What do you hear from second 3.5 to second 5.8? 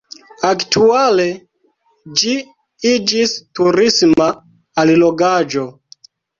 turisma allogaĵo.